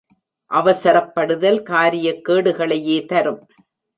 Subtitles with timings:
[0.51, 3.47] அவசரப்படுதல் காரியக் கேடுகளையே தரும்.